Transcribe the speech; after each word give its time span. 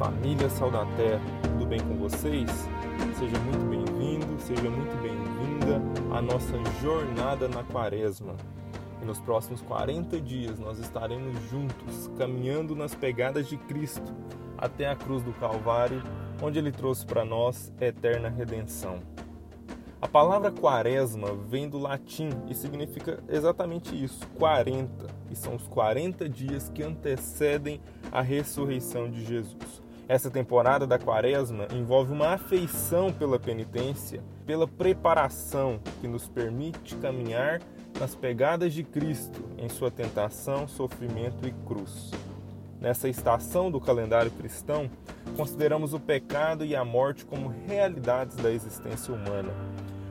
família 0.00 0.48
Sal 0.48 0.70
da 0.70 0.86
Terra, 0.96 1.20
tudo 1.42 1.66
bem 1.66 1.78
com 1.78 1.94
vocês? 1.98 2.50
Seja 3.18 3.38
muito 3.38 3.66
bem-vindo, 3.68 4.40
seja 4.40 4.70
muito 4.70 4.96
bem-vinda 5.02 5.78
à 6.16 6.22
nossa 6.22 6.56
jornada 6.80 7.46
na 7.48 7.62
Quaresma. 7.64 8.34
E 9.02 9.04
nos 9.04 9.20
próximos 9.20 9.60
40 9.60 10.18
dias 10.18 10.58
nós 10.58 10.78
estaremos 10.78 11.38
juntos, 11.50 12.10
caminhando 12.16 12.74
nas 12.74 12.94
pegadas 12.94 13.46
de 13.46 13.58
Cristo 13.58 14.10
até 14.56 14.88
a 14.88 14.96
cruz 14.96 15.22
do 15.22 15.34
Calvário, 15.34 16.02
onde 16.40 16.58
ele 16.58 16.72
trouxe 16.72 17.04
para 17.04 17.22
nós 17.22 17.70
eterna 17.78 18.30
redenção. 18.30 19.00
A 20.00 20.08
palavra 20.08 20.50
quaresma 20.50 21.34
vem 21.34 21.68
do 21.68 21.78
latim 21.78 22.30
e 22.48 22.54
significa 22.54 23.22
exatamente 23.28 24.02
isso, 24.02 24.26
40, 24.38 24.88
e 25.30 25.36
são 25.36 25.56
os 25.56 25.68
40 25.68 26.26
dias 26.26 26.70
que 26.70 26.82
antecedem 26.82 27.82
a 28.10 28.22
ressurreição 28.22 29.10
de 29.10 29.22
Jesus. 29.22 29.89
Essa 30.10 30.28
temporada 30.28 30.88
da 30.88 30.98
quaresma 30.98 31.68
envolve 31.72 32.12
uma 32.12 32.30
afeição 32.30 33.12
pela 33.12 33.38
penitência, 33.38 34.20
pela 34.44 34.66
preparação 34.66 35.78
que 36.00 36.08
nos 36.08 36.26
permite 36.26 36.96
caminhar 36.96 37.62
nas 37.96 38.16
pegadas 38.16 38.74
de 38.74 38.82
Cristo 38.82 39.40
em 39.56 39.68
sua 39.68 39.88
tentação, 39.88 40.66
sofrimento 40.66 41.46
e 41.46 41.52
cruz. 41.64 42.10
Nessa 42.80 43.08
estação 43.08 43.70
do 43.70 43.80
calendário 43.80 44.32
cristão, 44.32 44.90
consideramos 45.36 45.94
o 45.94 46.00
pecado 46.00 46.64
e 46.64 46.74
a 46.74 46.84
morte 46.84 47.24
como 47.24 47.54
realidades 47.68 48.34
da 48.34 48.50
existência 48.50 49.14
humana 49.14 49.54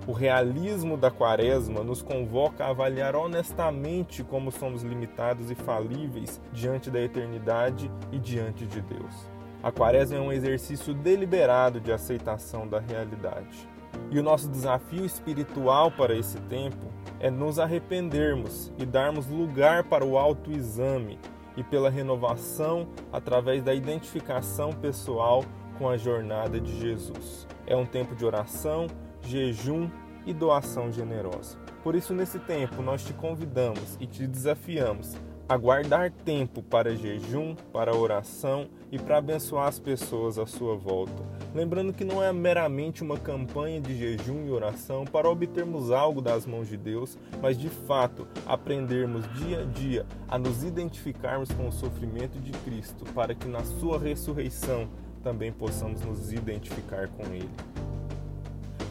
o 0.07 0.12
realismo 0.12 0.98
da 0.98 1.12
Quaresma 1.12 1.84
nos 1.84 2.02
convoca 2.02 2.66
a 2.66 2.70
avaliar 2.70 3.16
honestamente 3.16 4.23
como 4.23 4.49
somos 4.49 4.81
limitados 4.81 5.51
e 5.51 5.55
falíveis 5.55 6.41
diante 6.51 6.90
da 6.90 6.99
eternidade 6.99 7.91
e 8.12 8.18
diante 8.18 8.66
de 8.66 8.82
Deus. 8.82 9.38
A 9.62 9.74
Quaresma 9.74 10.18
é 10.18 10.21
um 10.21 10.32
exercício 10.32 10.93
deliberado 10.93 11.82
de 11.82 11.91
aceitação 11.91 12.65
da 12.65 12.79
realidade. 12.79 13.68
E 14.10 14.18
o 14.18 14.24
nosso 14.24 14.48
desafio 14.48 15.05
espiritual 15.05 15.91
para 15.91 16.16
esse 16.16 16.40
tempo 16.43 16.88
é 17.20 17.29
nos 17.29 17.60
arrependermos 17.60 18.71
e 18.77 18.85
darmos 18.85 19.27
lugar 19.27 19.84
para 19.84 20.05
o 20.05 20.18
autoexame 20.18 21.20
e 21.57 21.63
pela 21.63 21.90
renovação 21.90 22.88
através 23.12 23.62
da 23.62 23.74
identificação 23.74 24.71
pessoal 24.71 25.43
com 25.77 25.90
a 25.90 25.98
jornada 25.98 26.57
de 26.57 26.79
Jesus. 26.79 27.46
É 27.68 27.76
um 27.76 27.85
tempo 27.85 28.16
de 28.16 28.26
oração 28.26 28.88
jejum 29.21 29.90
e 30.26 30.34
doação 30.34 30.90
generosa. 30.90 31.57
Por 31.84 31.96
isso, 31.96 32.13
nesse 32.13 32.40
tempo, 32.40 32.82
nós 32.82 33.04
te 33.04 33.13
convidamos 33.13 33.98
e 33.99 34.07
te 34.07 34.26
desafiamos 34.26 35.18
a 35.49 35.57
guardar 35.57 36.11
tempo 36.11 36.61
para 36.61 36.95
jejum, 36.95 37.55
para 37.73 37.95
oração 37.95 38.67
e 38.91 38.99
para 38.99 39.17
abençoar 39.17 39.67
as 39.67 39.79
pessoas 39.79 40.37
à 40.37 40.45
sua 40.45 40.75
volta. 40.75 41.23
Lembrando 41.55 41.91
que 41.91 42.05
não 42.05 42.23
é 42.23 42.31
meramente 42.31 43.01
uma 43.01 43.17
campanha 43.17 43.81
de 43.81 43.97
jejum 43.97 44.45
e 44.45 44.51
oração 44.51 45.05
para 45.05 45.27
obtermos 45.27 45.89
algo 45.89 46.21
das 46.21 46.45
mãos 46.45 46.67
de 46.67 46.77
Deus, 46.77 47.17
mas 47.41 47.57
de 47.57 47.67
fato 47.67 48.27
aprendermos 48.45 49.25
dia 49.39 49.61
a 49.61 49.65
dia 49.65 50.05
a 50.27 50.37
nos 50.37 50.63
identificarmos 50.63 51.51
com 51.51 51.67
o 51.67 51.71
sofrimento 51.71 52.39
de 52.39 52.51
Cristo, 52.59 53.03
para 53.15 53.33
que 53.33 53.47
na 53.47 53.63
sua 53.63 53.97
ressurreição 53.97 54.87
também 55.23 55.51
possamos 55.51 56.01
nos 56.01 56.31
identificar 56.31 57.07
com 57.07 57.23
Ele. 57.33 57.49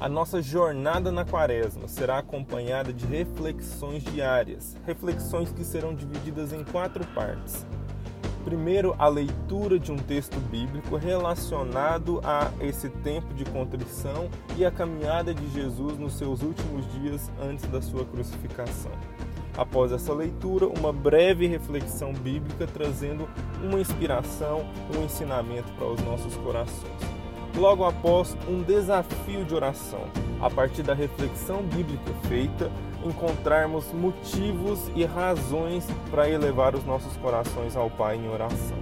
A 0.01 0.09
nossa 0.09 0.41
jornada 0.41 1.11
na 1.11 1.25
Quaresma 1.25 1.89
será 1.89 2.19
acompanhada 2.19 2.93
de 2.93 3.05
reflexões 3.05 4.05
diárias, 4.05 4.77
reflexões 4.87 5.51
que 5.51 5.65
serão 5.65 5.93
divididas 5.93 6.53
em 6.53 6.63
quatro 6.63 7.05
partes. 7.09 7.67
Primeiro, 8.45 8.95
a 8.97 9.09
leitura 9.09 9.77
de 9.77 9.91
um 9.91 9.97
texto 9.97 10.39
bíblico 10.39 10.97
relacionado 10.97 12.21
a 12.23 12.49
esse 12.61 12.89
tempo 12.89 13.35
de 13.35 13.45
contrição 13.47 14.31
e 14.57 14.65
a 14.65 14.71
caminhada 14.71 15.35
de 15.35 15.51
Jesus 15.51 15.99
nos 15.99 16.15
seus 16.15 16.43
últimos 16.43 16.91
dias 16.93 17.29
antes 17.43 17.67
da 17.67 17.83
sua 17.83 18.05
crucificação. 18.05 18.93
Após 19.57 19.91
essa 19.91 20.15
leitura, 20.15 20.69
uma 20.69 20.93
breve 20.93 21.49
reflexão 21.49 22.13
bíblica 22.13 22.69
trazendo 22.69 23.29
uma 23.61 23.81
inspiração, 23.81 24.65
um 24.97 25.05
ensinamento 25.05 25.73
para 25.73 25.89
os 25.89 26.01
nossos 26.03 26.37
corações 26.37 27.18
logo 27.59 27.85
após 27.85 28.37
um 28.49 28.63
desafio 28.63 29.45
de 29.45 29.55
oração. 29.55 30.01
A 30.41 30.49
partir 30.49 30.83
da 30.83 30.95
reflexão 30.95 31.63
bíblica 31.63 32.13
feita, 32.29 32.71
encontrarmos 33.05 33.93
motivos 33.93 34.91
e 34.95 35.05
razões 35.05 35.87
para 36.11 36.29
elevar 36.29 36.75
os 36.75 36.85
nossos 36.85 37.17
corações 37.17 37.77
ao 37.77 37.91
Pai 37.91 38.17
em 38.17 38.29
oração. 38.29 38.79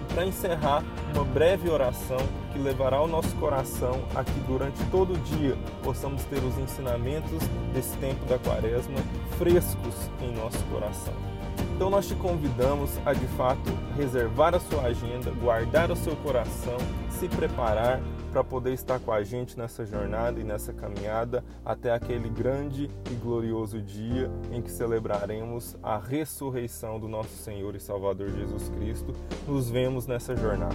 E 0.00 0.14
para 0.14 0.24
encerrar, 0.24 0.84
uma 1.12 1.24
breve 1.24 1.68
oração 1.68 2.18
que 2.52 2.58
levará 2.58 3.02
o 3.02 3.08
nosso 3.08 3.34
coração 3.36 4.00
a 4.14 4.22
que 4.22 4.40
durante 4.46 4.82
todo 4.90 5.14
o 5.14 5.18
dia 5.18 5.56
possamos 5.82 6.22
ter 6.24 6.38
os 6.38 6.56
ensinamentos 6.58 7.42
desse 7.72 7.96
tempo 7.98 8.24
da 8.26 8.38
Quaresma 8.38 8.98
frescos 9.36 10.08
em 10.20 10.32
nosso 10.32 10.62
coração. 10.66 11.14
Então 11.74 11.90
nós 11.90 12.06
te 12.06 12.14
convidamos 12.14 12.98
a 13.04 13.12
de 13.12 13.26
fato 13.36 13.70
reservar 13.96 14.54
a 14.54 14.60
sua 14.60 14.82
agenda, 14.82 15.30
guardar 15.32 15.90
o 15.90 15.96
seu 15.96 16.14
coração, 16.16 16.76
se 17.10 17.28
preparar 17.28 18.00
para 18.30 18.44
poder 18.44 18.72
estar 18.72 19.00
com 19.00 19.12
a 19.12 19.22
gente 19.24 19.58
nessa 19.58 19.84
jornada 19.84 20.40
e 20.40 20.44
nessa 20.44 20.72
caminhada 20.72 21.44
até 21.64 21.92
aquele 21.92 22.28
grande 22.28 22.88
e 23.10 23.14
glorioso 23.14 23.80
dia 23.80 24.30
em 24.52 24.62
que 24.62 24.70
celebraremos 24.70 25.76
a 25.82 25.98
ressurreição 25.98 26.98
do 26.98 27.08
nosso 27.08 27.36
Senhor 27.36 27.74
e 27.74 27.80
Salvador 27.80 28.30
Jesus 28.30 28.68
Cristo. 28.70 29.12
Nos 29.46 29.68
vemos 29.68 30.06
nessa 30.06 30.34
jornada. 30.36 30.74